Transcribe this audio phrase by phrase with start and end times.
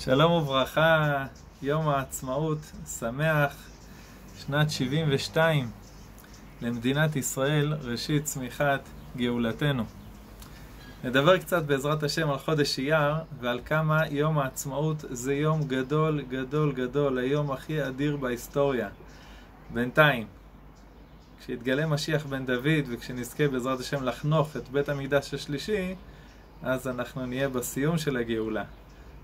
[0.00, 1.26] שלום וברכה,
[1.62, 2.58] יום העצמאות,
[2.98, 3.56] שמח,
[4.38, 5.70] שנת 72
[6.62, 8.80] למדינת ישראל, ראשית צמיחת
[9.16, 9.84] גאולתנו.
[11.04, 16.72] נדבר קצת בעזרת השם על חודש אייר ועל כמה יום העצמאות זה יום גדול, גדול,
[16.72, 18.88] גדול, היום הכי אדיר בהיסטוריה.
[19.74, 20.26] בינתיים,
[21.40, 25.94] כשיתגלה משיח בן דוד וכשנזכה בעזרת השם לחנוך את בית המקדש השלישי,
[26.62, 28.64] אז אנחנו נהיה בסיום של הגאולה.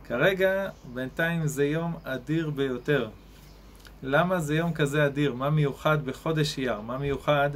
[0.09, 3.09] כרגע, בינתיים זה יום אדיר ביותר.
[4.03, 5.35] למה זה יום כזה אדיר?
[5.35, 6.81] מה מיוחד בחודש אייר?
[6.81, 7.51] מה מיוחד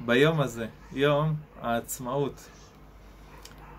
[0.00, 0.66] ביום הזה?
[0.92, 2.48] יום העצמאות.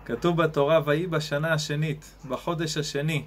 [0.04, 3.24] כתוב בתורה, ויהי בשנה השנית, בחודש השני,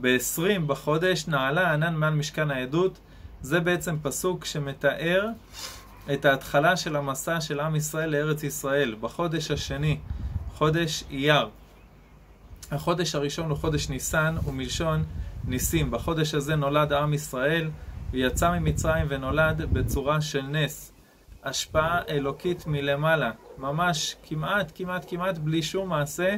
[0.00, 2.98] ב-20 בחודש, נעלה ענן מעל משכן העדות.
[3.42, 5.28] זה בעצם פסוק שמתאר
[6.12, 9.98] את ההתחלה של המסע של עם ישראל לארץ ישראל, בחודש השני,
[10.54, 11.48] חודש אייר.
[12.70, 15.04] החודש הראשון הוא חודש ניסן, ומלשון
[15.44, 15.90] ניסים.
[15.90, 17.70] בחודש הזה נולד עם ישראל,
[18.10, 20.92] ויצא ממצרים ונולד בצורה של נס.
[21.44, 26.36] השפעה אלוקית מלמעלה, ממש כמעט, כמעט, כמעט בלי שום מעשה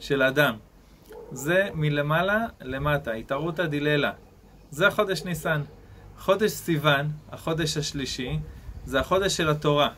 [0.00, 0.54] של אדם.
[1.32, 4.12] זה מלמעלה למטה, התערותא דיללה.
[4.70, 5.62] זה החודש ניסן.
[6.18, 8.38] חודש סיוון, החודש השלישי,
[8.84, 9.88] זה החודש של התורה.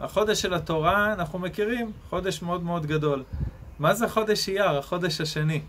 [0.00, 3.24] החודש של התורה, אנחנו מכירים, חודש מאוד מאוד גדול.
[3.82, 5.60] מה זה חודש אייר, החודש השני?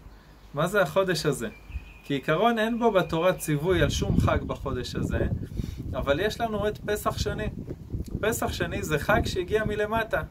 [0.54, 1.48] מה זה החודש הזה?
[2.04, 5.28] כעיקרון אין בו בתורה ציווי על שום חג בחודש הזה,
[5.94, 7.50] אבל יש לנו את פסח שני.
[8.22, 10.22] פסח שני זה חג שהגיע מלמטה.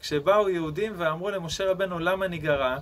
[0.00, 2.78] כשבאו יהודים ואמרו למשה רבנו למה ניגרע,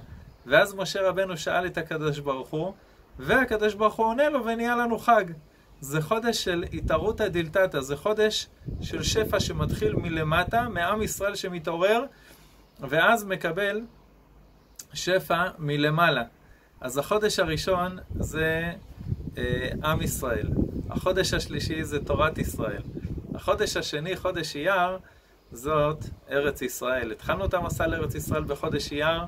[0.47, 2.73] ואז משה רבנו שאל את הקדוש ברוך הוא,
[3.19, 5.25] והקדוש ברוך הוא עונה לו ונהיה לנו חג.
[5.81, 8.47] זה חודש של התערותא דילתתא, זה חודש
[8.81, 12.05] של שפע שמתחיל מלמטה, מעם ישראל שמתעורר,
[12.81, 13.81] ואז מקבל
[14.95, 16.23] שפע מלמעלה.
[16.81, 18.73] אז החודש הראשון זה
[19.39, 20.49] אה, עם ישראל,
[20.91, 22.83] החודש השלישי זה תורת ישראל,
[23.35, 24.99] החודש השני, חודש אייר,
[25.53, 27.13] זאת ארץ ישראל.
[27.13, 29.21] התחלנו את המסע לארץ ישראל בחודש אייר,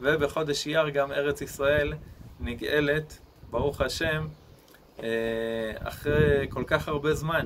[0.00, 1.92] ובחודש אייר גם ארץ ישראל
[2.40, 3.18] נגאלת,
[3.50, 4.26] ברוך השם,
[5.02, 5.08] אה,
[5.78, 7.44] אחרי כל כך הרבה זמן.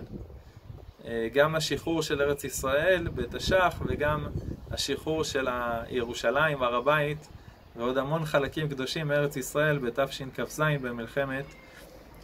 [1.05, 4.27] אה, גם השחרור של ארץ ישראל בתש"ח וגם
[4.71, 5.49] השחרור של
[5.89, 7.29] ירושלים, הר הבית,
[7.77, 11.45] ועוד המון חלקים קדושים מארץ ישראל בתשכ"ז במלחמת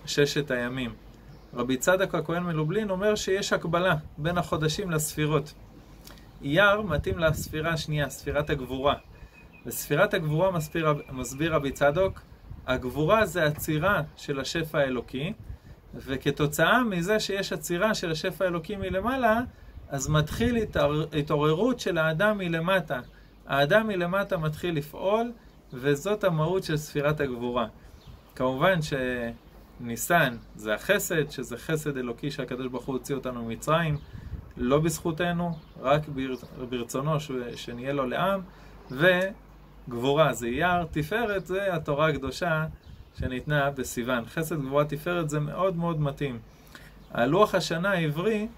[0.06, 0.94] ששת הימים.
[1.54, 5.54] רבי צדק הכהן מלובלין אומר שיש הקבלה בין החודשים לספירות.
[6.42, 8.94] אייר מתאים לספירה השנייה, ספירת הגבורה.
[9.66, 12.20] בספירת הגבורה מסביר, מסביר רבי צדוק,
[12.66, 15.32] הגבורה זה עצירה של השפע האלוקי,
[15.94, 19.40] וכתוצאה מזה שיש עצירה של השפע האלוקי מלמעלה,
[19.88, 21.04] אז מתחיל התער...
[21.18, 23.00] התעוררות של האדם מלמטה.
[23.46, 25.32] האדם מלמטה מתחיל לפעול,
[25.72, 27.66] וזאת המהות של ספירת הגבורה.
[28.34, 33.98] כמובן שניסן זה החסד, שזה חסד אלוקי שהקדוש ברוך הוא הוציא אותנו ממצרים,
[34.56, 36.02] לא בזכותנו, רק
[36.68, 37.16] ברצונו
[37.56, 38.40] שנהיה לו לעם,
[38.90, 42.66] וגבורה זה אייר, תפארת זה התורה הקדושה
[43.18, 44.24] שניתנה בסיוון.
[44.26, 46.38] חסד גבורה תפארת זה מאוד מאוד מתאים.
[47.10, 48.48] הלוח השנה העברי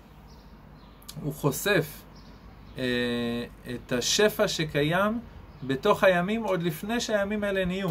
[1.22, 2.03] הוא חושף
[2.74, 5.20] את השפע שקיים
[5.62, 7.90] בתוך הימים עוד לפני שהימים האלה נהיו.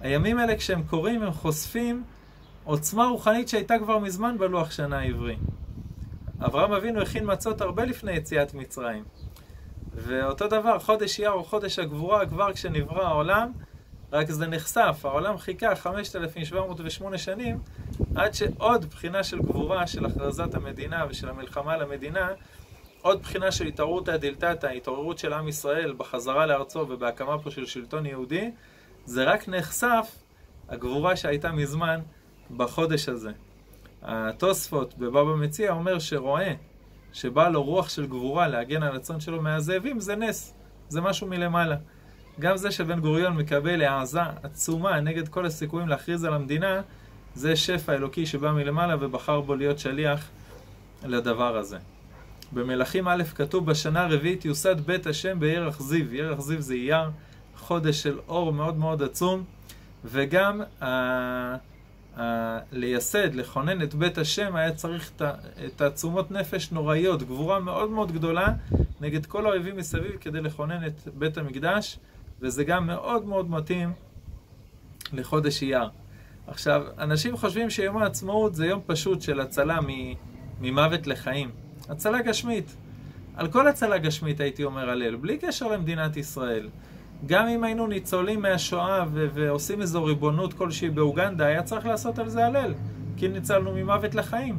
[0.00, 2.04] הימים האלה כשהם קורים הם חושפים
[2.64, 5.36] עוצמה רוחנית שהייתה כבר מזמן בלוח שנה העברי.
[6.40, 9.04] אברהם אבינו הכין מצות הרבה לפני יציאת מצרים.
[9.94, 13.52] ואותו דבר, חודש אייר או חודש הגבורה, כבר כשנברא העולם,
[14.12, 17.58] רק זה נחשף, העולם חיכה 5,708 שנים
[18.14, 22.28] עד שעוד בחינה של גבורה, של הכרזת המדינה ושל המלחמה למדינה,
[23.04, 28.06] עוד בחינה של התעוררותא דילתתא, התעוררות של עם ישראל בחזרה לארצו ובהקמה פה של שלטון
[28.06, 28.50] יהודי,
[29.04, 30.16] זה רק נחשף
[30.68, 32.00] הגבורה שהייתה מזמן
[32.56, 33.30] בחודש הזה.
[34.02, 36.52] התוספות בבבא מציע אומר שרואה
[37.12, 40.54] שבא לו רוח של גבורה להגן על הצאן שלו מהזאבים זה נס,
[40.88, 41.76] זה משהו מלמעלה.
[42.40, 46.80] גם זה שבן גוריון מקבל העזה עצומה נגד כל הסיכויים להכריז על המדינה,
[47.34, 50.28] זה שפע אלוקי שבא מלמעלה ובחר בו להיות שליח
[51.04, 51.78] לדבר הזה.
[52.54, 56.14] במלכים א' כתוב בשנה הרביעית יוסד בית השם בירח זיו.
[56.14, 57.10] ירח זיו זה אייר,
[57.56, 59.44] חודש של אור מאוד מאוד עצום,
[60.04, 60.86] וגם ה...
[62.20, 62.58] ה...
[62.72, 65.22] לייסד, לכונן את בית השם, היה צריך את
[65.76, 68.48] תעצומות נפש נוראיות, גבורה מאוד מאוד גדולה
[69.00, 71.98] נגד כל האויבים מסביב כדי לכונן את בית המקדש,
[72.40, 73.92] וזה גם מאוד מאוד מתאים
[75.12, 75.88] לחודש אייר.
[76.46, 79.78] עכשיו, אנשים חושבים שיום העצמאות זה יום פשוט של הצלה
[80.60, 81.63] ממוות לחיים.
[81.88, 82.76] הצלה גשמית.
[83.36, 86.68] על כל הצלה גשמית הייתי אומר הלל, בלי קשר למדינת ישראל.
[87.26, 92.28] גם אם היינו ניצולים מהשואה ו- ועושים איזו ריבונות כלשהי באוגנדה, היה צריך לעשות על
[92.28, 92.74] זה הלל,
[93.16, 94.58] כי ניצלנו ממוות לחיים.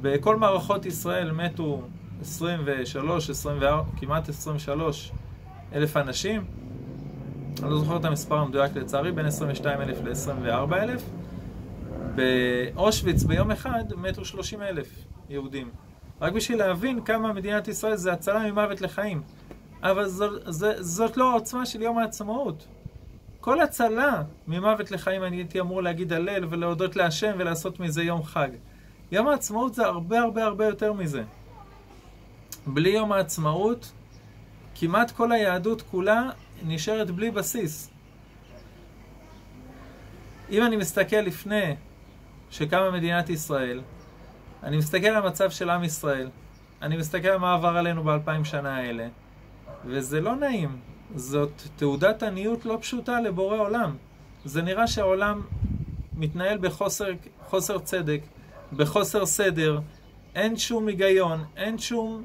[0.00, 1.82] בכל מערכות ישראל מתו
[2.20, 5.12] 23, 24, כמעט 23
[5.72, 6.44] אלף אנשים.
[7.62, 11.02] אני לא זוכר את המספר המדויק לצערי, בין 22 אלף ל-24 אלף.
[12.14, 15.70] באושוויץ ביום אחד מתו 30 אלף יהודים.
[16.20, 19.22] רק בשביל להבין כמה מדינת ישראל זה הצלה ממוות לחיים.
[19.82, 22.66] אבל זו, זו, זאת לא העוצמה של יום העצמאות.
[23.40, 28.48] כל הצלה ממוות לחיים אני הייתי אמור להגיד הלל ולהודות להשם ולעשות מזה יום חג.
[29.12, 31.22] יום העצמאות זה הרבה הרבה הרבה יותר מזה.
[32.66, 33.92] בלי יום העצמאות,
[34.74, 36.30] כמעט כל היהדות כולה
[36.62, 37.90] נשארת בלי בסיס.
[40.50, 41.74] אם אני מסתכל לפני
[42.50, 43.80] שקמה מדינת ישראל,
[44.64, 46.28] אני מסתכל על המצב של עם ישראל,
[46.82, 49.08] אני מסתכל על מה עבר עלינו באלפיים שנה האלה,
[49.84, 50.76] וזה לא נעים.
[51.14, 53.96] זאת תעודת עניות לא פשוטה לבורא עולם.
[54.44, 55.42] זה נראה שהעולם
[56.16, 58.20] מתנהל בחוסר צדק,
[58.72, 59.80] בחוסר סדר,
[60.34, 62.24] אין שום היגיון, אין שום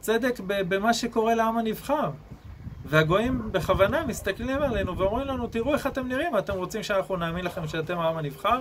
[0.00, 2.10] צדק במה שקורה לעם הנבחר.
[2.84, 7.68] והגויים בכוונה מסתכלים עלינו ואומרים לנו, תראו איך אתם נראים, אתם רוצים שאנחנו נאמין לכם
[7.68, 8.60] שאתם העם הנבחר?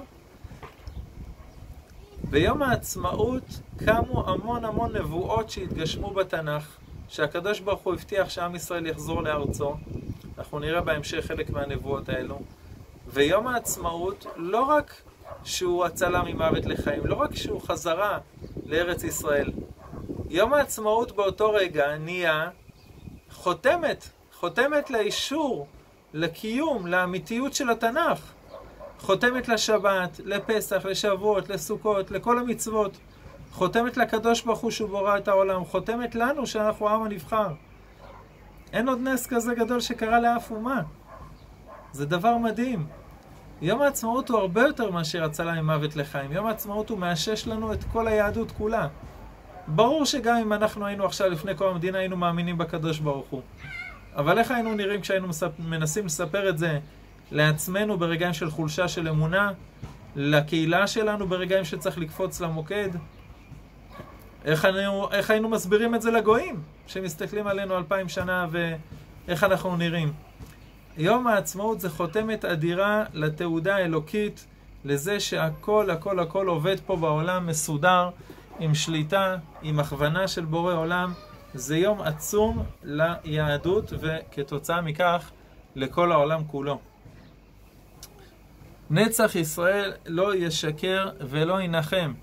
[2.30, 3.44] ביום העצמאות
[3.86, 6.78] קמו המון המון נבואות שהתגשמו בתנ"ך,
[7.10, 9.76] שהקדוש ברוך הוא הבטיח שעם ישראל יחזור לארצו.
[10.38, 12.40] אנחנו נראה בהמשך חלק מהנבואות האלו.
[13.08, 15.02] ויום העצמאות, לא רק
[15.44, 18.20] שהוא הצלה ממוות לחיים, לא רק שהוא חזרה
[18.66, 19.52] לארץ ישראל,
[20.30, 22.50] יום העצמאות באותו רגע נהיה
[23.32, 25.68] חותמת, חותמת לאישור,
[26.14, 28.37] לקיום, לאמיתיות של התנ"ך.
[29.00, 32.98] חותמת לשבת, לפסח, לשבועות, לסוכות, לכל המצוות.
[33.52, 35.66] חותמת לקדוש ברוך הוא שהוא בורא את העולם.
[35.66, 37.48] חותמת לנו שאנחנו העם הנבחר.
[38.74, 40.82] אין עוד נס כזה גדול שקרה לאף אומה.
[41.92, 42.88] זה דבר מדהים.
[43.62, 46.32] יום העצמאות הוא הרבה יותר מאשר הצלה ממוות לחיים.
[46.32, 48.88] יום העצמאות הוא מאשש לנו את כל היהדות כולה.
[49.68, 53.42] ברור שגם אם אנחנו היינו עכשיו לפני כל המדינה היינו מאמינים בקדוש ברוך הוא.
[54.16, 55.52] אבל איך היינו נראים כשהיינו מספ...
[55.60, 56.80] מנסים לספר את זה
[57.32, 59.52] לעצמנו ברגעים של חולשה של אמונה,
[60.16, 62.90] לקהילה שלנו ברגעים שצריך לקפוץ למוקד?
[64.46, 70.14] איך, היינו, איך היינו מסבירים את זה לגויים שמסתכלים עלינו אלפיים שנה ואיך אנחנו נראים?
[70.98, 74.46] יום העצמאות זה חותמת אדירה לתעודה האלוקית,
[74.86, 78.10] לזה שהכל הכל הכל עובד פה בעולם מסודר,
[78.60, 81.14] עם שליטה, עם הכוונה של בורא עולם.
[81.54, 85.32] זה יום עצום ליהדות וכתוצאה מכך
[85.76, 86.80] לכל העולם כולו.
[88.90, 92.14] נצח ישראל לא ישקר ולא ינחם.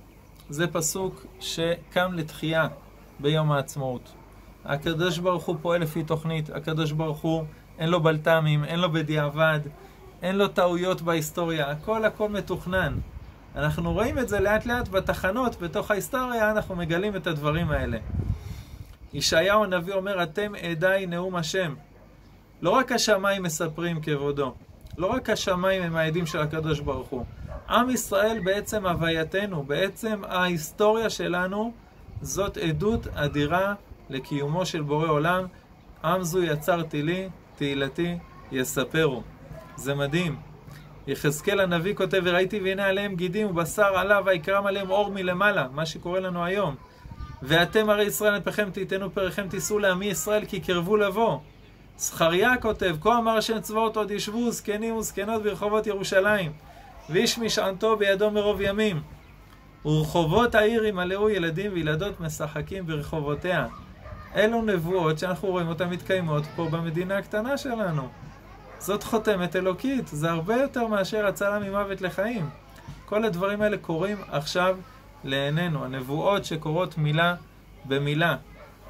[0.49, 2.69] זה פסוק שקם לתחייה
[3.21, 4.13] ביום העצמאות.
[4.65, 7.45] הקדוש ברוך הוא פועל לפי תוכנית, הקדוש ברוך הוא
[7.79, 9.61] אין לו בלת"מים, אין לו בדיעבד,
[10.23, 12.99] אין לו טעויות בהיסטוריה, הכל הכל מתוכנן.
[13.57, 17.99] אנחנו רואים את זה לאט לאט בתחנות, בתוך ההיסטוריה אנחנו מגלים את הדברים האלה.
[19.15, 21.75] ישעיהו הנביא אומר, אתם עדיי נאום השם.
[22.63, 24.55] לא רק השמיים מספרים כבודו,
[24.99, 27.25] לא רק השמיים הם העדים של הקדוש ברוך הוא.
[27.69, 31.73] עם ישראל בעצם הווייתנו, בעצם ההיסטוריה שלנו,
[32.23, 33.75] זאת עדות אדירה
[34.11, 35.47] לקיומו של בורא עולם.
[36.05, 38.19] עם זו יצרתי לי, תהילתי
[38.53, 39.23] יספרו.
[39.77, 40.37] זה מדהים.
[41.07, 46.21] יחזקאל הנביא כותב, וראיתי והנה עליהם גידים ובשר עלה ויקרם עליהם אור מלמעלה, מה שקורה
[46.21, 46.75] לנו היום.
[47.43, 51.39] ואתם הרי ישראל נפכם תיתנו פריכם תישאו לעמי ישראל כי קרבו לבוא.
[51.99, 56.53] זכריה כותב, כה אמר השם צבאות עוד ישבו זקנים וזקנות ברחובות ירושלים,
[57.11, 59.03] ואיש משענתו בידו מרוב ימים.
[59.85, 63.67] ורחובות העיר ימלאו ילדים וילדות משחקים ברחובותיה.
[64.37, 68.09] אלו נבואות שאנחנו רואים אותן מתקיימות פה במדינה הקטנה שלנו.
[68.79, 72.49] זאת חותמת אלוקית, זה הרבה יותר מאשר הצלה ממוות לחיים.
[73.05, 74.77] כל הדברים האלה קורים עכשיו
[75.25, 77.35] לעינינו, הנבואות שקורות מילה
[77.85, 78.37] במילה.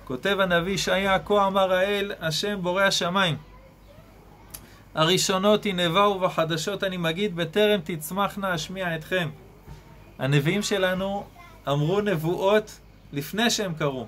[0.04, 3.36] כותב הנביא ישעיה, כה אמר האל, השם בורא השמיים.
[4.94, 9.28] הראשונות הנבאו ובחדשות אני מגיד, בטרם תצמחנה אשמיע אתכם.
[10.18, 11.24] הנביאים שלנו
[11.68, 12.80] אמרו נבואות
[13.12, 14.06] לפני שהם קרו.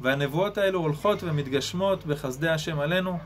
[0.00, 3.18] והנבואות האלו הולכות ומתגשמות בחסדי השם עלינו,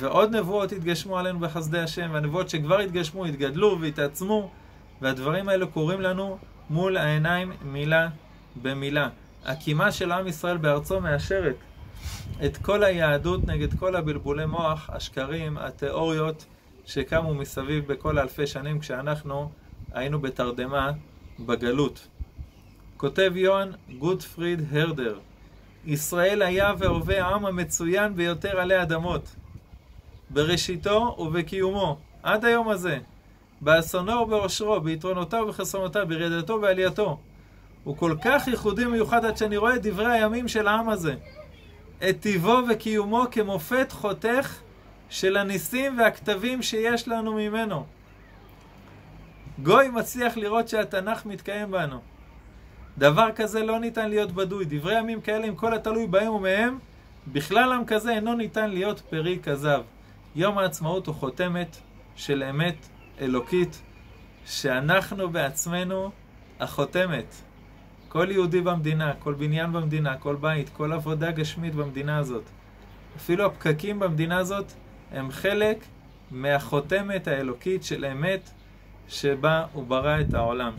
[0.00, 4.50] ועוד נבואות התגשמו עלינו בחסדי השם, והנבואות שכבר התגשמו התגדלו והתעצמו,
[5.00, 6.38] והדברים האלו קורים לנו
[6.70, 8.08] מול העיניים מילה
[8.62, 9.08] במילה.
[9.44, 11.56] הקימה של עם ישראל בארצו מאשרת
[12.44, 16.44] את כל היהדות נגד כל הבלבולי מוח, השקרים, התיאוריות
[16.86, 19.50] שקמו מסביב בכל אלפי שנים כשאנחנו
[19.92, 20.90] היינו בתרדמה
[21.40, 22.08] בגלות.
[22.96, 25.18] כותב יוהן גוטפריד הרדר
[25.86, 29.36] ישראל היה והווה העם המצוין ביותר עלי אדמות.
[30.30, 32.98] בראשיתו ובקיומו, עד היום הזה,
[33.60, 37.18] באסונו ובאושרו, ביתרונותיו ובחסרונותיו, בירידתו ובעלייתו.
[37.84, 41.14] הוא כל כך ייחודי מיוחד עד שאני רואה את דברי הימים של העם הזה.
[42.08, 44.60] את טיבו וקיומו כמופת חותך
[45.10, 47.86] של הניסים והכתבים שיש לנו ממנו.
[49.62, 52.00] גוי מצליח לראות שהתנ"ך מתקיים בנו.
[52.98, 54.64] דבר כזה לא ניתן להיות בדוי.
[54.68, 56.78] דברי ימים כאלה עם כל התלוי בהם ומהם,
[57.32, 59.82] בכלל עם כזה אינו ניתן להיות פרי כזב.
[60.36, 61.76] יום העצמאות הוא חותמת
[62.16, 62.88] של אמת
[63.20, 63.82] אלוקית,
[64.46, 66.10] שאנחנו בעצמנו
[66.60, 67.34] החותמת.
[68.14, 72.42] כל יהודי במדינה, כל בניין במדינה, כל בית, כל עבודה גשמית במדינה הזאת.
[73.16, 74.72] אפילו הפקקים במדינה הזאת
[75.12, 75.84] הם חלק
[76.30, 78.50] מהחותמת האלוקית של אמת
[79.08, 80.72] שבה הוא ברא את העולם.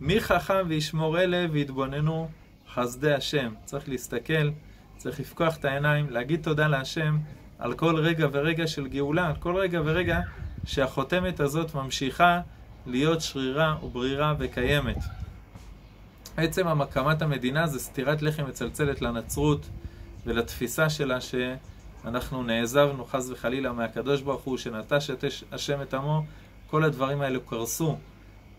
[0.00, 2.28] מי חכם וישמור אלה ויתבוננו
[2.74, 3.54] חסדי השם.
[3.64, 4.50] צריך להסתכל,
[4.96, 7.18] צריך לפקוח את העיניים, להגיד תודה להשם
[7.58, 10.20] על כל רגע ורגע של גאולה, על כל רגע ורגע
[10.64, 12.40] שהחותמת הזאת ממשיכה
[12.86, 15.23] להיות שרירה וברירה וקיימת.
[16.36, 19.68] עצם הקמת המדינה זה סטירת לחם מצלצלת לנצרות
[20.26, 26.22] ולתפיסה שלה שאנחנו נעזבנו חס וחלילה מהקדוש ברוך הוא שנטש את השם את עמו,
[26.66, 27.96] כל הדברים האלו קרסו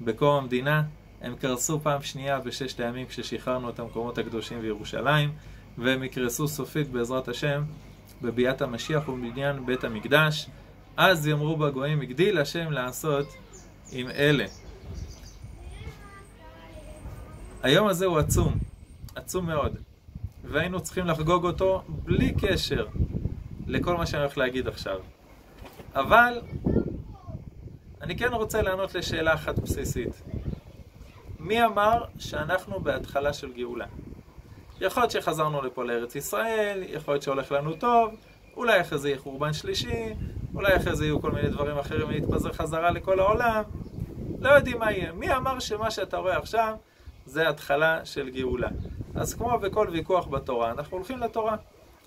[0.01, 0.83] בקום המדינה,
[1.21, 5.31] הם קרסו פעם שנייה בששת הימים כששחררנו את המקומות הקדושים בירושלים
[5.77, 7.63] והם יקרסו סופית בעזרת השם
[8.21, 10.47] בביאת המשיח ובבניין בית המקדש.
[10.97, 13.25] אז יאמרו בגויים הגדיל השם לעשות
[13.91, 14.45] עם אלה
[17.65, 18.57] היום הזה הוא עצום,
[19.15, 19.77] עצום מאוד,
[20.43, 22.87] והיינו צריכים לחגוג אותו בלי קשר
[23.67, 24.99] לכל מה שאני הולך להגיד עכשיו.
[25.95, 26.41] אבל
[28.01, 30.21] אני כן רוצה לענות לשאלה אחת בסיסית.
[31.39, 33.85] מי אמר שאנחנו בהתחלה של גאולה?
[34.81, 38.15] יכול להיות שחזרנו לפה לארץ ישראל, יכול להיות שהולך לנו טוב,
[38.57, 40.13] אולי אחרי זה יהיה חורבן שלישי,
[40.53, 43.63] אולי אחרי זה יהיו כל מיני דברים אחרים ונתפזר חזרה לכל העולם.
[44.39, 45.11] לא יודעים מה יהיה.
[45.11, 46.75] מי אמר שמה שאתה רואה עכשיו
[47.25, 48.67] זה התחלה של גאולה.
[49.15, 51.55] אז כמו בכל ויכוח בתורה, אנחנו הולכים לתורה,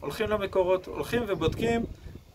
[0.01, 1.83] הולכים למקורות, הולכים ובודקים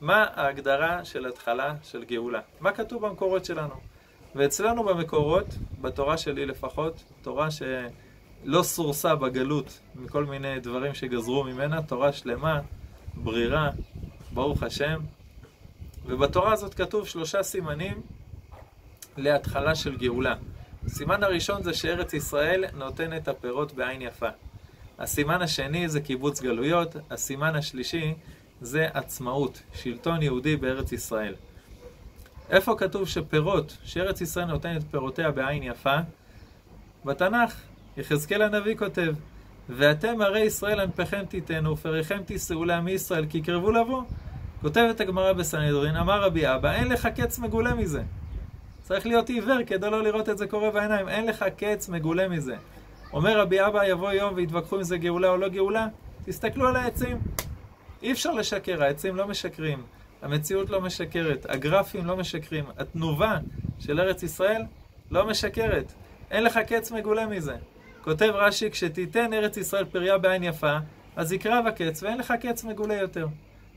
[0.01, 2.39] מה ההגדרה של התחלה של גאולה.
[2.59, 3.73] מה כתוב במקורות שלנו.
[4.35, 5.45] ואצלנו במקורות,
[5.81, 12.59] בתורה שלי לפחות, תורה שלא סורסה בגלות מכל מיני דברים שגזרו ממנה, תורה שלמה,
[13.13, 13.69] ברירה,
[14.33, 14.99] ברוך השם.
[16.05, 18.01] ובתורה הזאת כתוב שלושה סימנים
[19.17, 20.35] להתחלה של גאולה.
[20.85, 24.29] הסימן הראשון זה שארץ ישראל נותנת הפירות בעין יפה.
[24.99, 28.13] הסימן השני זה קיבוץ גלויות, הסימן השלישי
[28.61, 31.35] זה עצמאות, שלטון יהודי בארץ ישראל.
[32.49, 35.97] איפה כתוב שפירות, שארץ ישראל נותנת פירותיה בעין יפה?
[37.05, 37.55] בתנ"ך,
[37.97, 39.13] יחזקאל הנביא כותב,
[39.69, 44.03] ואתם הרי ישראל ענפיכם תיתנו, ופריכם תישאו לעמי ישראל, כי קרבו לבוא.
[44.61, 48.03] כותבת הגמרא בסנהדרין, אמר רבי אבא, אין לך קץ מגולה מזה.
[48.83, 51.09] צריך להיות עיוור כדי לא לראות את זה קורה בעיניים.
[51.09, 52.55] אין לך קץ מגולה מזה.
[53.13, 55.87] אומר רבי אבא, יבוא יום ויתווכחו אם זה גאולה או לא גאולה,
[56.25, 57.17] תסתכלו על העצים.
[58.03, 59.83] אי אפשר לשקר, העצים לא משקרים,
[60.21, 63.37] המציאות לא משקרת, הגרפים לא משקרים, התנובה
[63.79, 64.61] של ארץ ישראל
[65.11, 65.93] לא משקרת.
[66.31, 67.55] אין לך קץ מגולה מזה.
[68.01, 70.77] כותב רש"י, כשתיתן ארץ ישראל פריה בעין יפה,
[71.15, 73.27] אז יקרב הקץ ואין לך קץ מגולה יותר.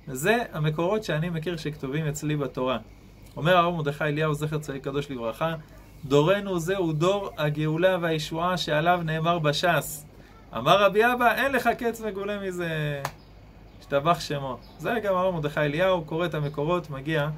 [0.09, 2.79] וזה המקורות שאני מכיר שכתובים אצלי בתורה.
[3.37, 5.55] אומר הרב מרדכי אליהו, זכר צדיק קדוש לברכה,
[6.05, 10.07] דורנו זהו דור הגאולה והישועה שעליו נאמר בש"ס.
[10.57, 13.03] אמר רבי אבא, אין לך קץ מגולה מזה.
[13.81, 14.59] השתבח שמו.
[14.79, 17.29] זה גם הרב מרדכי אליהו, קורא את המקורות, מגיע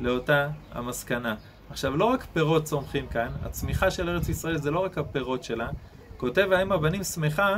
[0.00, 1.34] לאותה המסקנה.
[1.70, 5.68] עכשיו, לא רק פירות צומחים כאן, הצמיחה של ארץ ישראל זה לא רק הפירות שלה.
[6.16, 7.56] כותב האם הבנים שמחה,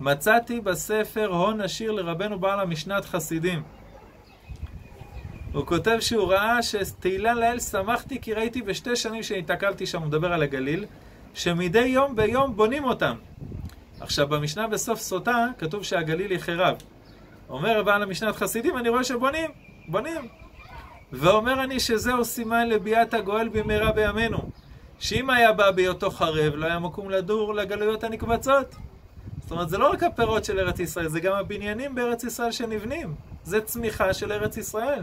[0.00, 3.62] מצאתי בספר הון עשיר לרבנו בעל המשנת חסידים.
[5.52, 10.32] הוא כותב שהוא ראה שתהילה לאל שמחתי כי ראיתי בשתי שנים שהתעכבתי שם, הוא מדבר
[10.32, 10.84] על הגליל,
[11.34, 13.14] שמדי יום ביום בונים אותם.
[14.00, 16.76] עכשיו במשנה בסוף סוטה כתוב שהגליל יחרב.
[17.48, 19.50] אומר בעל המשנת חסידים, אני רואה שבונים,
[19.88, 20.28] בונים.
[21.12, 24.38] ואומר אני שזהו סימן לביאת הגואל במהרה בימינו.
[24.98, 28.74] שאם היה בא בהיותו חרב, לא היה מקום לדור לגלויות הנקבצות.
[29.50, 33.14] זאת אומרת, זה לא רק הפירות של ארץ ישראל, זה גם הבניינים בארץ ישראל שנבנים.
[33.44, 35.02] זה צמיחה של ארץ ישראל.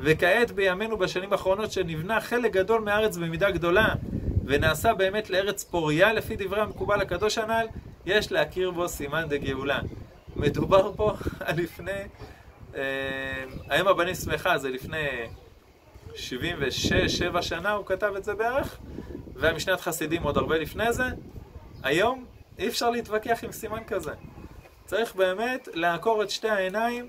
[0.00, 3.94] וכעת בימינו בשנים האחרונות שנבנה חלק גדול מהארץ במידה גדולה
[4.44, 7.66] ונעשה באמת לארץ פוריה לפי דברי המקובל הקדוש הנ"ל,
[8.06, 9.80] יש להכיר בו סימן דגאולה.
[10.36, 11.12] מדובר פה
[11.46, 12.02] על לפני,
[12.74, 12.82] אה,
[13.68, 15.08] היום הבנים שמחה זה לפני
[16.12, 18.78] 76-7 שנה הוא כתב את זה בערך,
[19.34, 21.04] והמשנת חסידים עוד הרבה לפני זה.
[21.82, 22.24] היום
[22.58, 24.12] אי אפשר להתווכח עם סימן כזה.
[24.84, 27.06] צריך באמת לעקור את שתי העיניים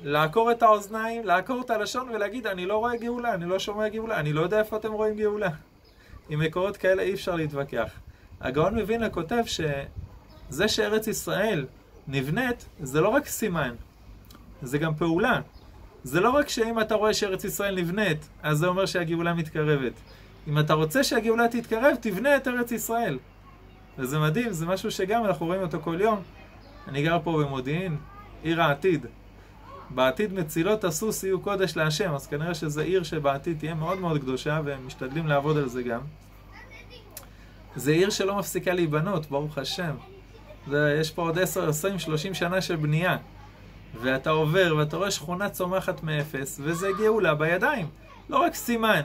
[0.00, 4.20] לעקור את האוזניים, לעקור את הלשון ולהגיד, אני לא רואה גאולה, אני לא שומע גאולה,
[4.20, 5.48] אני לא יודע איפה אתם רואים גאולה.
[6.28, 7.90] עם מקורות כאלה אי אפשר להתווכח.
[8.40, 11.66] הגאון מווילנה כותב שזה שארץ ישראל
[12.08, 13.74] נבנית, זה לא רק סימן,
[14.62, 15.40] זה גם פעולה.
[16.04, 19.92] זה לא רק שאם אתה רואה שארץ ישראל נבנית, אז זה אומר שהגאולה מתקרבת.
[20.48, 23.18] אם אתה רוצה שהגאולה תתקרב, תבנה את ארץ ישראל.
[23.98, 26.22] וזה מדהים, זה משהו שגם אנחנו רואים אותו כל יום.
[26.88, 27.96] אני גר פה במודיעין,
[28.42, 29.06] עיר העתיד.
[29.90, 34.60] בעתיד מצילות הסוס יהיו קודש להשם, אז כנראה שזו עיר שבעתיד תהיה מאוד מאוד קדושה,
[34.64, 36.00] והם משתדלים לעבוד על זה גם.
[37.76, 39.94] זה עיר שלא מפסיקה להיבנות, ברוך השם.
[40.66, 43.16] זה, יש פה עוד 10, 20, 30 שנה של בנייה.
[44.02, 47.86] ואתה עובר ואתה רואה שכונה צומחת מאפס, וזה גאולה בידיים.
[48.28, 49.02] לא רק סימן,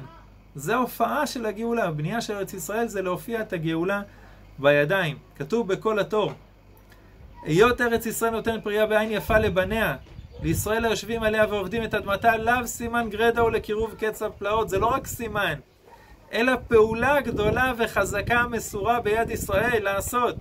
[0.56, 1.88] זה הופעה של הגאולה.
[1.88, 4.02] הבנייה של ארץ ישראל זה להופיע את הגאולה
[4.60, 5.18] בידיים.
[5.36, 6.32] כתוב בכל התור.
[7.44, 9.96] היות ארץ ישראל נותן פרייה בעין יפה לבניה,
[10.44, 14.70] לישראל היושבים עליה ועובדים את אדמתה, לאו סימן גרדה ולקירוב קץ הפלאות.
[14.70, 15.54] זה לא רק סימן,
[16.34, 20.36] אלא פעולה גדולה וחזקה מסורה ביד ישראל לעשות.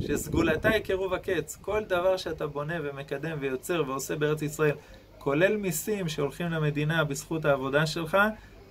[0.00, 1.58] שסגולתה היא קירוב הקץ.
[1.60, 4.74] כל דבר שאתה בונה ומקדם ויוצר ועושה בארץ ישראל,
[5.18, 8.18] כולל מיסים שהולכים למדינה בזכות העבודה שלך,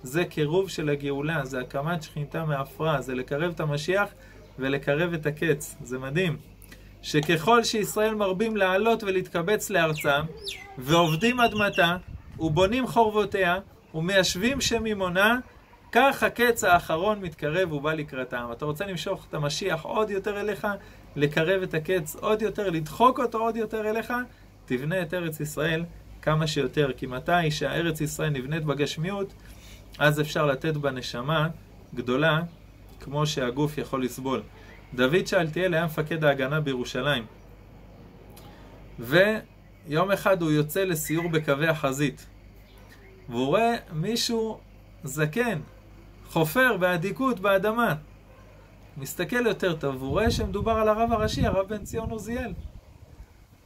[0.02, 4.08] זה קירוב של הגאולה, זה הקמת שכינתה מעפרה, זה לקרב את המשיח
[4.60, 5.76] ולקרב את הקץ.
[5.82, 6.36] זה מדהים.
[7.02, 10.20] שככל שישראל מרבים לעלות ולהתקבץ לארצם,
[10.78, 11.96] ועובדים אדמתה,
[12.38, 13.58] ובונים חורבותיה,
[13.94, 15.38] ומיישבים שמימונה,
[15.92, 18.48] כך הקץ האחרון מתקרב ובא לקראתם.
[18.52, 20.66] אתה רוצה למשוך את המשיח עוד יותר אליך,
[21.16, 24.12] לקרב את הקץ עוד יותר, לדחוק אותו עוד יותר אליך,
[24.66, 25.84] תבנה את ארץ ישראל
[26.22, 26.90] כמה שיותר.
[26.96, 29.32] כי מתי שהארץ ישראל נבנית בגשמיות,
[29.98, 31.48] אז אפשר לתת בה נשמה
[31.94, 32.40] גדולה,
[33.00, 34.42] כמו שהגוף יכול לסבול.
[34.94, 37.24] דוד שאלתיאל היה מפקד ההגנה בירושלים.
[38.98, 42.26] ויום אחד הוא יוצא לסיור בקווי החזית.
[43.28, 44.58] והוא רואה מישהו
[45.04, 45.58] זקן,
[46.28, 47.94] חופר באדיקות באדמה.
[48.96, 52.52] מסתכל יותר טוב, והוא רואה שמדובר על הרב הראשי, הרב בן ציון עוזיאל.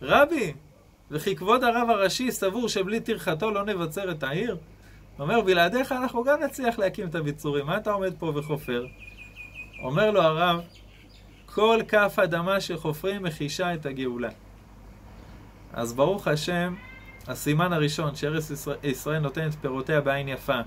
[0.03, 0.53] רבי,
[1.11, 4.57] וכי כבוד הרב הראשי סבור שבלי טרחתו לא נבצר את העיר?
[5.17, 8.87] הוא אומר, בלעדיך אנחנו גם נצליח להקים את הביצורים, מה אתה עומד פה וחופר?
[9.83, 10.61] אומר לו הרב,
[11.47, 14.29] כל כף אדמה שחופרים מחישה את הגאולה.
[15.73, 16.75] אז ברוך השם,
[17.27, 20.61] הסימן הראשון שארץ ישראל, ישראל נותנת פירותיה בעין יפה,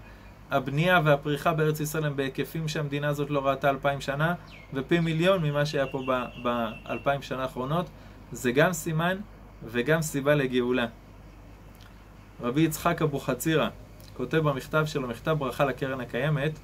[0.52, 4.34] הבנייה והפריחה בארץ ישראל הם בהיקפים שהמדינה הזאת לא ראתה אלפיים שנה,
[4.74, 6.02] ופי מיליון ממה שהיה פה
[6.44, 7.86] באלפיים שנה האחרונות,
[8.32, 9.18] זה גם סימן
[9.64, 10.86] וגם סיבה לגאולה.
[12.42, 13.70] רבי יצחק אבוחצירא
[14.18, 16.60] כותב במכתב שלו, מכתב ברכה לקרן הקיימת,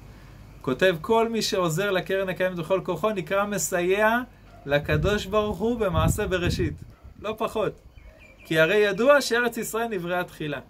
[0.64, 4.18] כותב כל מי שעוזר לקרן הקיימת בכל כוחו נקרא מסייע
[4.66, 6.72] לקדוש ברוך הוא במעשה בראשית.
[7.22, 7.72] לא פחות.
[8.44, 10.60] כי הרי ידוע שארץ ישראל נבראה תחילה.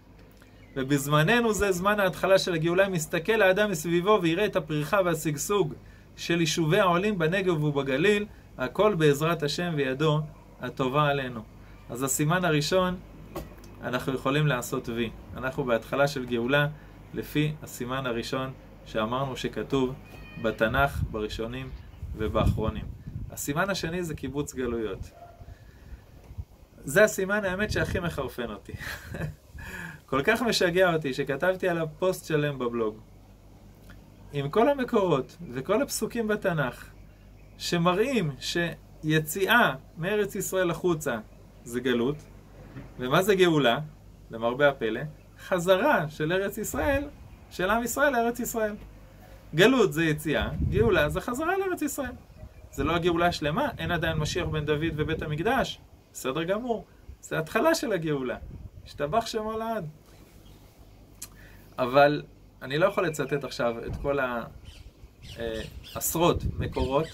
[0.76, 5.74] ובזמננו זה זמן ההתחלה של הגאולה, מסתכל האדם מסביבו ויראה את הפריחה והשגשוג
[6.16, 8.26] של יישובי העולים בנגב ובגליל,
[8.58, 10.20] הכל בעזרת השם וידו
[10.60, 11.40] הטובה עלינו.
[11.90, 12.96] אז הסימן הראשון,
[13.82, 15.10] אנחנו יכולים לעשות וי.
[15.36, 16.66] אנחנו בהתחלה של גאולה,
[17.14, 18.50] לפי הסימן הראשון
[18.86, 19.94] שאמרנו שכתוב
[20.42, 21.70] בתנ"ך, בראשונים
[22.16, 22.84] ובאחרונים.
[23.30, 25.10] הסימן השני זה קיבוץ גלויות.
[26.84, 28.72] זה הסימן, האמת, שהכי מחרפן אותי.
[30.10, 32.98] כל כך משגע אותי שכתבתי עליו פוסט שלם בבלוג.
[34.32, 36.90] עם כל המקורות וכל הפסוקים בתנ"ך
[37.58, 41.18] שמראים שיציאה מארץ ישראל החוצה
[41.64, 42.16] זה גלות,
[42.98, 43.78] ומה זה גאולה?
[44.30, 45.00] למרבה הפלא,
[45.38, 47.08] חזרה של ארץ ישראל,
[47.54, 48.74] של עם ישראל לארץ ישראל.
[49.54, 52.12] גלות זה יציאה, גאולה זה חזרה לארץ ישראל.
[52.70, 55.80] זה לא הגאולה השלמה, אין עדיין משיח בן דוד ובית המקדש,
[56.12, 56.84] בסדר גמור.
[57.20, 58.36] זה התחלה של הגאולה.
[58.86, 59.86] השתבח שמו לעד.
[61.78, 62.22] אבל
[62.62, 64.18] אני לא יכול לצטט עכשיו את כל
[65.38, 67.06] העשרות אה, מקורות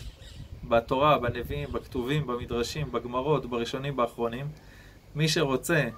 [0.64, 4.48] בתורה, בנביאים, בכתובים, במדרשים, בגמרות, בראשונים, באחרונים.
[5.14, 5.88] מי שרוצה,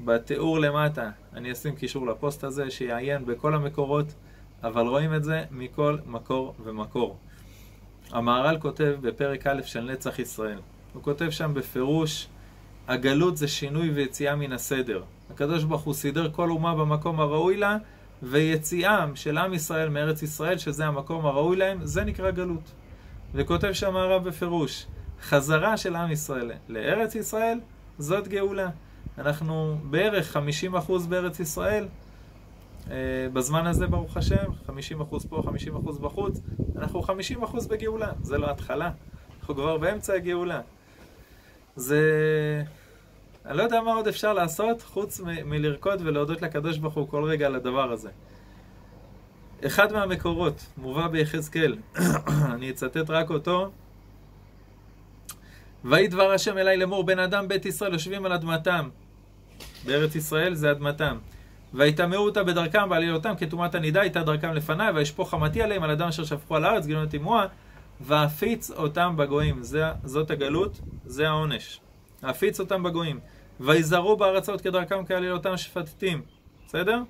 [0.00, 4.06] בתיאור למטה, אני אשים קישור לפוסט הזה, שיעיין בכל המקורות,
[4.62, 7.16] אבל רואים את זה מכל מקור ומקור.
[8.10, 10.58] המהר"ל כותב בפרק א' של נצח ישראל.
[10.92, 12.28] הוא כותב שם בפירוש
[12.88, 15.02] הגלות זה שינוי ויציאה מן הסדר.
[15.30, 17.76] הקדוש ברוך הוא סידר כל אומה במקום הראוי לה,
[18.22, 22.72] ויציאם של עם ישראל מארץ ישראל, שזה המקום הראוי להם, זה נקרא גלות.
[23.34, 24.86] וכותב שם הרב בפירוש,
[25.22, 27.60] חזרה של עם ישראל לארץ ישראל,
[27.98, 28.68] זאת גאולה.
[29.18, 31.88] אנחנו בערך 50% בארץ ישראל,
[32.90, 32.94] אה,
[33.32, 36.40] בזמן הזה ברוך השם, 50% פה, 50% בחוץ,
[36.76, 38.90] אנחנו 50% בגאולה, זה לא התחלה,
[39.40, 40.60] אנחנו כבר באמצע הגאולה.
[41.76, 42.00] זה
[43.46, 47.24] אני לא יודע מה עוד אפשר לעשות חוץ מ- מלרקוד ולהודות לקדוש ברוך הוא כל
[47.24, 48.10] רגע על הדבר הזה.
[49.66, 51.76] אחד מהמקורות, מובא ביחזקאל,
[52.54, 53.70] אני אצטט רק אותו.
[55.84, 58.88] ויהי דבר השם אליי לאמור, בן אדם בית ישראל יושבים על אדמתם.
[59.86, 61.16] בארץ ישראל זה אדמתם.
[61.74, 66.24] ויטמאו אותה בדרכם בעלילותם כטומאת הנידה הייתה דרכם לפניי, וישפוך חמתי עליהם על אדם אשר
[66.24, 67.46] שפכו על הארץ, גילונות תימוה,
[68.00, 69.62] ואפיץ אותם בגויים.
[69.62, 71.80] זה, זאת הגלות, זה העונש.
[72.22, 73.20] אפיץ אותם בגויים.
[73.60, 76.22] ויזהרו בארצות כדרכם כעלילותם שפטטים.
[76.66, 77.02] בסדר?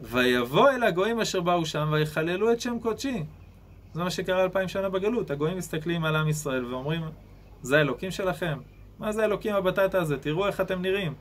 [0.00, 3.24] ויבוא אל הגויים אשר באו שם ויחללו את שם קודשי.
[3.94, 5.30] זה מה שקרה אלפיים שנה בגלות.
[5.30, 7.02] הגויים מסתכלים על עם ישראל ואומרים,
[7.62, 8.58] זה האלוקים שלכם?
[8.98, 10.18] מה זה האלוקים הבטטה הזה?
[10.18, 11.14] תראו איך אתם נראים.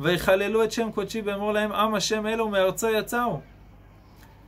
[0.00, 3.40] ויחללו את שם קודשי ואמרו להם, עם השם אלו מארצו יצאו.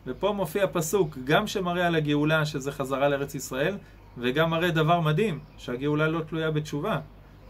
[0.06, 3.76] ופה מופיע פסוק, גם שמראה על הגאולה, שזה חזרה לארץ ישראל,
[4.18, 7.00] וגם מראה דבר מדהים, שהגאולה לא תלויה בתשובה.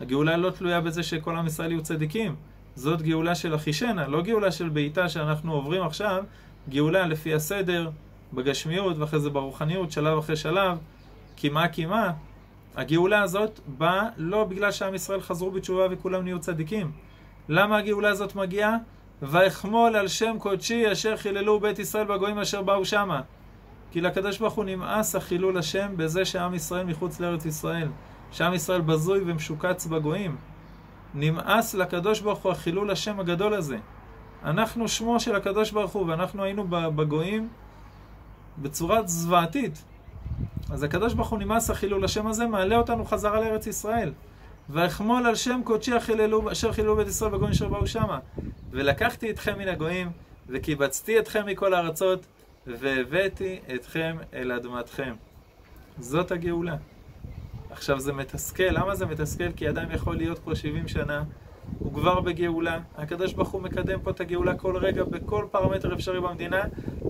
[0.01, 2.37] הגאולה לא תלויה בזה שכל עם ישראל יהיו צדיקים.
[2.75, 6.25] זאת גאולה של אחישנה, לא גאולה של בעיטה שאנחנו עוברים עכשיו,
[6.69, 7.91] גאולה לפי הסדר,
[8.33, 10.79] בגשמיות ואחרי זה ברוחניות, שלב אחרי שלב,
[11.37, 12.13] קימה קימה.
[12.77, 16.93] הגאולה הזאת באה לא בגלל שעם ישראל חזרו בתשובה וכולם נהיו צדיקים.
[17.49, 18.77] למה הגאולה הזאת מגיעה?
[19.23, 23.21] ואחמול על שם קודשי אשר חיללו בית ישראל בגויים אשר באו שמה.
[23.91, 27.89] כי לקדוש ברוך הוא נמאס החילול השם בזה שעם ישראל מחוץ לארץ ישראל.
[28.33, 30.37] שעם ישראל בזוי ומשוקץ בגויים.
[31.15, 33.79] נמאס לקדוש ברוך הוא החילול השם הגדול הזה.
[34.45, 37.49] אנחנו שמו של הקדוש ברוך הוא, ואנחנו היינו בגויים
[38.59, 39.85] בצורה זוועתית.
[40.71, 44.13] אז הקדוש ברוך הוא נמאס החילול השם הזה, מעלה אותנו חזרה לארץ ישראל.
[44.68, 45.92] ואחמול על שם קודשי
[46.52, 48.18] אשר חיללו בית ישראל בגויים אשר באו שמה.
[48.70, 50.11] ולקחתי אתכם מן הגויים,
[50.48, 52.26] וקיבצתי אתכם מכל הארצות,
[52.66, 55.14] והבאתי אתכם אל אדמתכם.
[55.98, 56.76] זאת הגאולה.
[57.70, 59.52] עכשיו זה מתסכל, למה זה מתסכל?
[59.57, 61.22] כי אדם יכול להיות פה 70 שנה,
[61.78, 66.20] הוא כבר בגאולה, הקדוש ברוך הוא מקדם פה את הגאולה כל רגע, בכל פרמטר אפשרי
[66.20, 66.62] במדינה,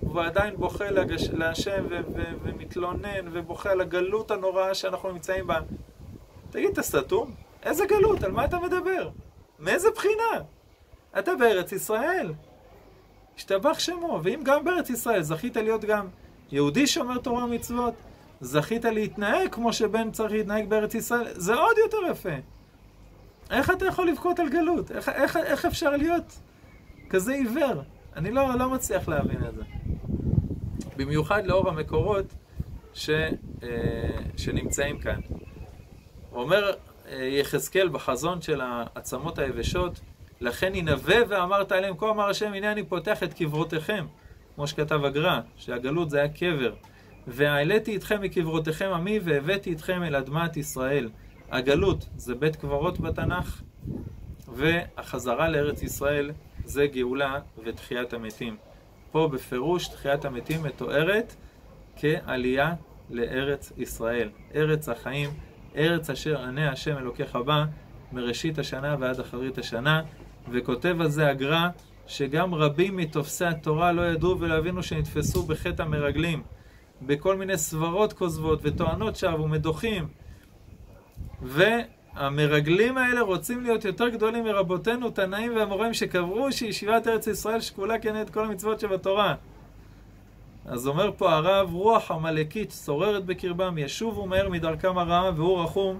[0.03, 1.29] והוא עדיין בוכה לגש...
[1.29, 5.61] להשם ו- ו- ומתלונן ובוכה על הגלות הנוראה שאנחנו נמצאים בה.
[6.51, 7.35] תגיד, אתה סתום?
[7.69, 8.23] איזה גלות?
[8.23, 9.09] על מה אתה מדבר?
[9.59, 10.45] מאיזה בחינה?
[11.19, 12.33] אתה בארץ ישראל.
[13.37, 16.07] השתבח שמו, ואם גם בארץ ישראל זכית להיות גם
[16.53, 17.95] יהודי שומר תורה ומצוות,
[18.41, 22.35] זכית להתנהג כמו שבן צריך להתנהג בארץ ישראל, זה עוד יותר יפה.
[23.51, 24.91] איך אתה יכול לבכות על גלות?
[24.91, 26.39] איך, איך, איך אפשר להיות
[27.11, 27.83] כזה עיוור?
[28.17, 29.63] אני לא, לא מצליח להבין את זה.
[30.97, 32.27] במיוחד לאור המקורות
[32.95, 33.11] ש,
[33.63, 33.69] אה,
[34.37, 35.21] שנמצאים כאן.
[36.33, 36.73] אומר
[37.13, 40.01] יחזקאל בחזון של העצמות היבשות,
[40.41, 44.07] לכן ינבא ואמרת עליהם, כה אמר השם, הנה אני פותח את קברותיכם,
[44.55, 46.75] כמו שכתב הגר"א, שהגלות זה היה קבר.
[47.27, 51.09] והעליתי אתכם מקברותיכם עמי, והבאתי אתכם אל אדמת ישראל.
[51.51, 53.63] הגלות זה בית קברות בתנ"ך,
[54.49, 56.31] והחזרה לארץ ישראל
[56.65, 58.57] זה גאולה ותחיית המתים.
[59.11, 61.35] פה בפירוש תחיית המתים מתוארת
[61.97, 62.75] כעלייה
[63.11, 64.31] לארץ ישראל.
[64.55, 65.31] ארץ החיים,
[65.77, 67.65] ארץ אשר ענה השם אלוקיך בה
[68.13, 70.03] מראשית השנה ועד אחרית השנה,
[70.51, 71.69] וכותב על זה הגר"א
[72.07, 76.43] שגם רבים מתופסי התורה לא ידעו ולא הבינו שנתפסו בחטא המרגלים,
[77.03, 80.09] בכל מיני סברות כוזבות וטוענות שווא ומדוחים.
[81.43, 88.31] והמרגלים האלה רוצים להיות יותר גדולים מרבותינו, תנאים והמוראים שקברו שישיבת ארץ ישראל שקולה כנגד
[88.31, 89.35] כל המצוות שבתורה.
[90.71, 95.99] אז אומר פה הרב, רוח עמלקית שוררת בקרבם, ישובו מהר מדרכם הרעה, והוא רחום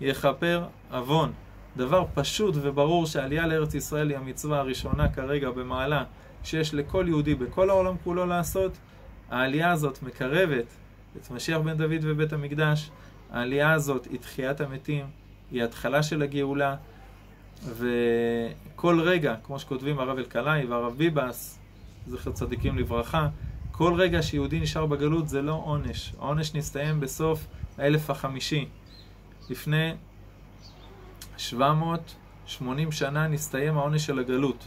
[0.00, 1.32] יכפר עוון.
[1.76, 6.04] דבר פשוט וברור שעלייה לארץ ישראל היא המצווה הראשונה כרגע במעלה
[6.44, 8.72] שיש לכל יהודי בכל העולם כולו לעשות.
[9.30, 10.64] העלייה הזאת מקרבת
[11.16, 12.90] את משיח בן דוד ובית המקדש.
[13.32, 15.06] העלייה הזאת היא תחיית המתים,
[15.50, 16.76] היא התחלה של הגאולה,
[17.64, 21.58] וכל רגע, כמו שכותבים הרב אלקלעי והרב ביבס,
[22.06, 23.28] זכר צדיקים לברכה,
[23.76, 26.12] כל רגע שיהודי נשאר בגלות זה לא עונש.
[26.18, 27.46] העונש נסתיים בסוף
[27.78, 28.68] האלף החמישי.
[29.50, 29.94] לפני
[31.36, 34.64] 780 שנה נסתיים העונש של הגלות.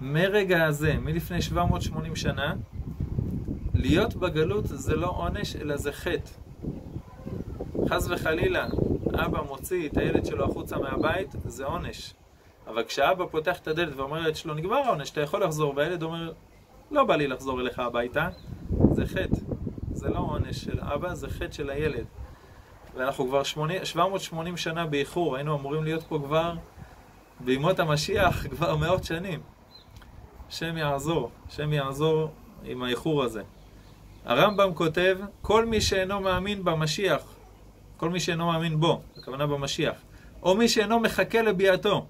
[0.00, 2.54] מרגע הזה, מלפני 780 שנה,
[3.74, 6.30] להיות בגלות זה לא עונש, אלא זה חטא.
[7.88, 8.66] חס וחלילה,
[9.14, 12.14] אבא מוציא את הילד שלו החוצה מהבית, זה עונש.
[12.66, 16.32] אבל כשאבא פותח את הדלת ואומר לילד שלו, נגמר העונש, אתה יכול לחזור, והילד אומר,
[16.90, 18.28] לא בא לי לחזור אליך הביתה,
[18.92, 19.36] זה חטא.
[19.92, 22.04] זה לא עונש של אבא, זה חטא של הילד.
[22.94, 26.54] ואנחנו כבר 80, 780 שנה באיחור, היינו אמורים להיות פה כבר
[27.40, 29.40] בימות המשיח כבר מאות שנים.
[30.48, 32.30] השם יעזור, השם יעזור
[32.64, 33.42] עם האיחור הזה.
[34.24, 37.22] הרמב"ם כותב, כל מי שאינו מאמין במשיח,
[37.96, 39.94] כל מי שאינו מאמין בו, הכוונה במשיח,
[40.42, 42.06] או מי שאינו מחכה לביאתו.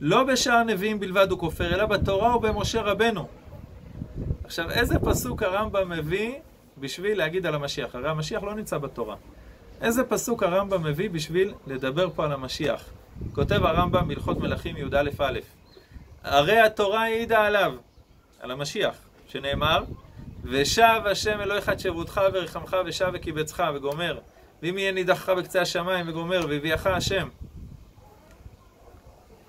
[0.00, 3.28] לא בשאר נביאים בלבד הוא כופר, אלא בתורה ובמשה רבנו.
[4.50, 6.34] עכשיו, איזה פסוק הרמב"ם מביא
[6.78, 7.94] בשביל להגיד על המשיח?
[7.94, 9.16] הרי המשיח לא נמצא בתורה.
[9.80, 12.84] איזה פסוק הרמב"ם מביא בשביל לדבר פה על המשיח?
[13.32, 15.38] כותב הרמב"ם בהלכות מלכים י"א-א.
[16.24, 17.72] הרי התורה העידה עליו,
[18.40, 18.94] על המשיח,
[19.28, 19.84] שנאמר,
[20.44, 24.18] ושב השם אלוהיך את שבותך ורחמך ושב וקיבצך וגומר,
[24.62, 27.28] ואם יהיה נידחך בקצה השמיים וגומר והביאך השם.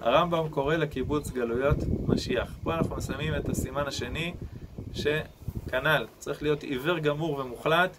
[0.02, 2.58] הרמב"ם קורא לקיבוץ גלויות משיח.
[2.64, 4.34] פה אנחנו מסיימים את הסימן השני,
[4.94, 7.98] שכנ"ל, צריך להיות עיוור גמור ומוחלט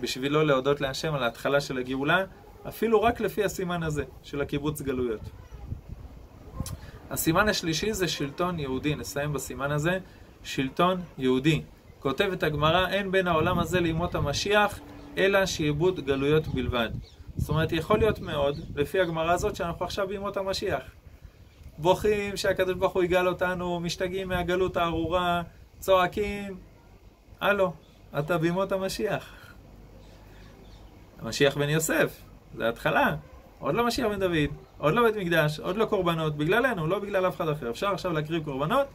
[0.00, 2.24] בשביל לא להודות להשם על ההתחלה של הגאולה,
[2.68, 5.20] אפילו רק לפי הסימן הזה, של הקיבוץ גלויות.
[7.10, 9.98] הסימן השלישי זה שלטון יהודי, נסיים בסימן הזה,
[10.44, 11.62] שלטון יהודי.
[12.00, 14.80] כותבת הגמרא, אין בין העולם הזה לימות המשיח,
[15.18, 16.88] אלא שעבוד גלויות בלבד.
[17.36, 20.82] זאת אומרת, יכול להיות מאוד, לפי הגמרא הזאת, שאנחנו עכשיו בימות המשיח.
[21.78, 25.42] בוכים שהקדוש ברוך הוא יגאל אותנו, משתגעים מהגלות הארורה,
[25.80, 26.56] צועקים.
[27.40, 27.72] הלו,
[28.18, 29.54] אתה בימות המשיח.
[31.18, 32.22] המשיח בן יוסף,
[32.56, 33.16] זה התחלה.
[33.58, 37.28] עוד לא משיח בן דוד, עוד לא בית מקדש, עוד לא קורבנות, בגללנו, לא בגלל
[37.28, 37.70] אף אחד אחר.
[37.70, 38.86] אפשר עכשיו להקריב קורבנות,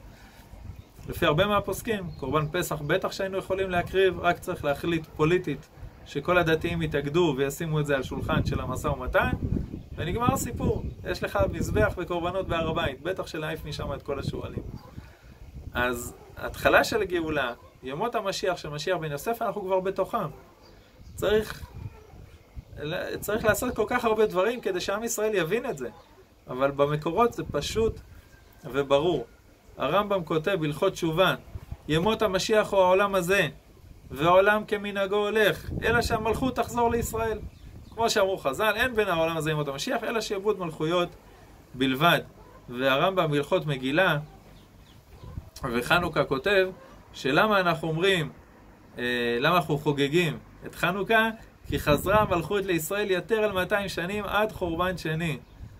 [1.09, 5.69] לפי הרבה מהפוסקים, קורבן פסח בטח שהיינו יכולים להקריב, רק צריך להחליט פוליטית
[6.05, 9.29] שכל הדתיים יתאגדו וישימו את זה על שולחן של המשא ומתן,
[9.95, 10.83] ונגמר הסיפור.
[11.03, 14.63] יש לך מזבח וקורבנות בהר הבית, בטח שלהעיף משם את כל השועלים.
[15.73, 20.27] אז התחלה של גאולה, ימות המשיח של משיח בן יוסף, אנחנו כבר בתוכם.
[21.15, 21.63] צריך,
[23.19, 25.89] צריך לעשות כל כך הרבה דברים כדי שעם ישראל יבין את זה.
[26.47, 27.99] אבל במקורות זה פשוט
[28.65, 29.25] וברור.
[29.77, 31.35] הרמב"ם כותב בהלכות תשובה,
[31.87, 33.47] ימות המשיח הוא העולם הזה,
[34.11, 37.39] והעולם כמנהגו הולך, אלא שהמלכות תחזור לישראל.
[37.93, 41.09] כמו שאמרו חז"ל, אין בין העולם הזה ימות המשיח, אלא שיבוד מלכויות
[41.73, 42.19] בלבד.
[42.69, 44.17] והרמב"ם בהלכות מגילה
[45.63, 46.69] וחנוכה כותב,
[47.13, 48.29] שלמה אנחנו אומרים,
[48.97, 51.29] אה, למה אנחנו חוגגים את חנוכה?
[51.67, 55.37] כי חזרה המלכות לישראל יותר על 200 שנים עד חורבן שני.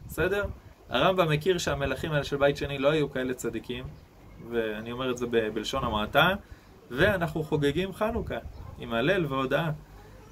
[0.08, 0.46] בסדר?
[0.90, 3.84] הרמב"ם מכיר שהמלכים האלה של בית שני לא היו כאלה צדיקים,
[4.50, 6.30] ואני אומר את זה בלשון המעטה,
[6.92, 8.38] ואנחנו חוגגים חנוכה,
[8.80, 9.70] עם הלל והודאה.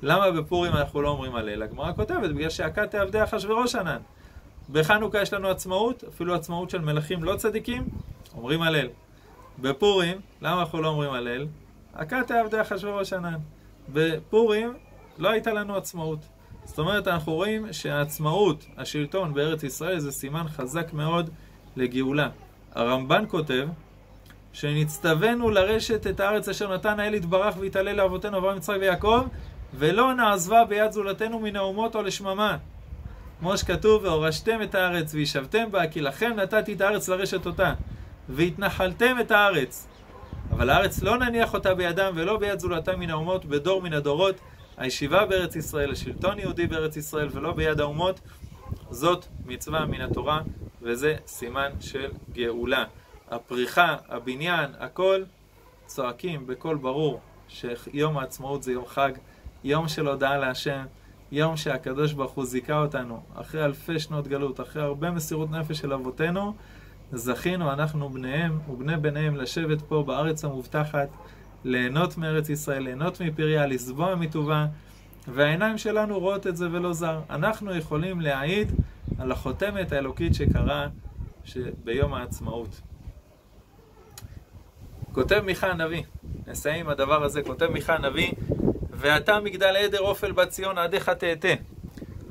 [0.02, 1.64] למה בפורים אנחנו לא אומרים הלל?
[1.64, 4.00] הגמרא כותבת, בגלל שהכת עבדי אחשוורוש ענן.
[4.72, 7.88] בחנוכה יש לנו עצמאות, אפילו עצמאות של מלכים לא צדיקים,
[8.36, 8.88] אומרים הלל.
[9.60, 11.48] בפורים, למה אנחנו לא אומרים הלל?
[11.94, 13.38] הכת עבדי אחשוורוש ענן.
[13.94, 14.74] בפורים
[15.18, 16.20] לא הייתה לנו עצמאות.
[16.66, 21.30] זאת אומרת, אנחנו רואים שהעצמאות, השלטון בארץ ישראל, זה סימן חזק מאוד
[21.76, 22.30] לגאולה.
[22.76, 23.68] הרמב"ן כותב,
[24.54, 29.24] שנצטווינו לרשת את הארץ אשר נתן האל יתברך והתעלל לאבותינו אברהם יצחק ויעקב,
[29.74, 32.58] ולא נעזבה ביד זולתנו מן האומות או לשממה.
[33.40, 37.74] כמו שכתוב, והורשתם את הארץ וישבתם בה, כי לכם נתתי את הארץ לרשת אותה,
[38.30, 39.88] והתנחלתם את הארץ.
[40.52, 44.36] אבל הארץ לא נניח אותה בידם ולא ביד זולתם מן האומות בדור מן הדורות,
[44.78, 48.20] הישיבה בארץ ישראל, השלטון יהודי בארץ ישראל ולא ביד האומות,
[48.90, 50.42] זאת מצווה מן התורה
[50.82, 52.84] וזה סימן של גאולה.
[53.32, 55.24] הפריחה, הבניין, הכל
[55.86, 59.12] צועקים בקול ברור שיום העצמאות זה יום חג,
[59.64, 60.86] יום של הודעה להשם,
[61.32, 65.94] יום שהקדוש ברוך הוא זיכה אותנו אחרי אלפי שנות גלות, אחרי הרבה מסירות נפש של
[65.94, 66.54] אבותינו,
[67.16, 71.08] זכינו אנחנו בניהם ובני בניהם לשבת פה בארץ המובטחת
[71.64, 74.66] ליהנות מארץ ישראל, ליהנות מפריה, לסבוע מטובה,
[75.28, 77.20] והעיניים שלנו רואות את זה ולא זר.
[77.30, 78.72] אנחנו יכולים להעיד
[79.20, 80.88] על החותמת האלוקית שקרה
[81.84, 82.82] ביום העצמאות.
[85.12, 86.04] כותב מיכה הנביא,
[86.48, 88.32] נסיים עם הדבר הזה, כותב מיכה הנביא,
[88.92, 91.54] ואתה מגדל עדר אופל בת ציון עדיך תאטה.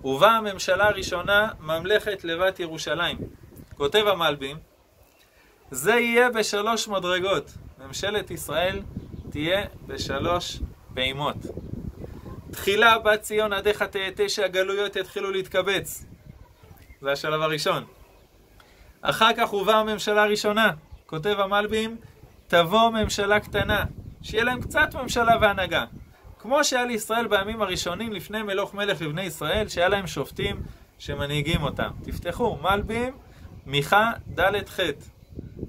[0.04, 3.18] ובאה הממשלה הראשונה, ממלכת לבת ירושלים.
[3.76, 4.56] כותב המלבים,
[5.72, 7.50] זה יהיה בשלוש מדרגות.
[7.86, 8.82] ממשלת ישראל
[9.30, 10.58] תהיה בשלוש
[10.94, 11.36] פעימות.
[12.50, 16.04] תחילה בת ציון עדיך תאטה שהגלויות יתחילו להתקבץ.
[17.00, 17.84] זה השלב הראשון.
[19.02, 20.70] אחר כך הובאה הממשלה הראשונה.
[21.06, 21.96] כותב המלבים,
[22.48, 23.84] תבוא ממשלה קטנה,
[24.22, 25.84] שיהיה להם קצת ממשלה והנהגה.
[26.38, 30.62] כמו שהיה לישראל בימים הראשונים לפני מלוך מלך לבני ישראל, שהיה להם שופטים
[30.98, 31.90] שמנהיגים אותם.
[32.04, 33.12] תפתחו, מלבים,
[33.66, 34.80] מיכה, ד' ח'.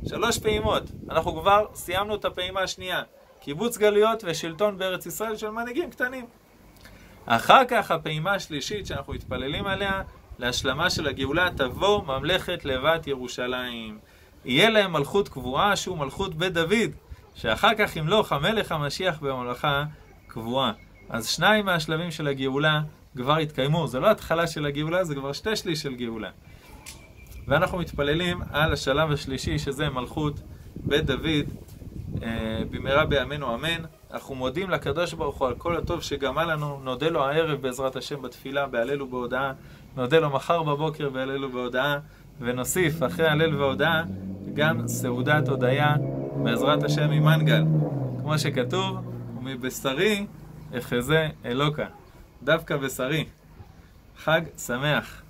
[0.05, 0.83] שלוש פעימות.
[1.09, 3.03] אנחנו כבר סיימנו את הפעימה השנייה.
[3.39, 6.25] קיבוץ גלויות ושלטון בארץ ישראל של מנהיגים קטנים.
[7.25, 10.01] אחר כך הפעימה השלישית שאנחנו מתפללים עליה,
[10.39, 13.99] להשלמה של הגאולה, תבוא ממלכת לבת ירושלים.
[14.45, 16.91] יהיה להם מלכות קבועה שהוא מלכות בית דוד,
[17.35, 19.83] שאחר כך ימלוך המלך המשיח בממלכה
[20.27, 20.71] קבועה.
[21.09, 22.81] אז שניים מהשלבים של הגאולה
[23.17, 23.87] כבר התקיימו.
[23.87, 26.29] זה לא התחלה של הגאולה, זה כבר שתי שליש של גאולה.
[27.47, 30.41] ואנחנו מתפללים על השלב השלישי, שזה מלכות
[30.75, 31.45] בית דוד,
[32.23, 33.83] אה, במהרה בימינו אמן.
[34.13, 38.21] אנחנו מודים לקדוש ברוך הוא על כל הטוב שגמל לנו, נודה לו הערב בעזרת השם
[38.21, 39.51] בתפילה, בהלל ובהודאה,
[39.95, 41.97] נודה לו מחר בבוקר בהלל ובהודאה,
[42.39, 44.03] ונוסיף אחרי הלל והודאה
[44.53, 45.95] גם סעודת הודיה
[46.43, 47.63] בעזרת השם ממנגל.
[48.21, 48.97] כמו שכתוב,
[49.37, 50.25] ומבשרי
[50.77, 51.85] אחזה אלוקה.
[52.43, 53.25] דווקא בשרי.
[54.17, 55.22] חג שמח.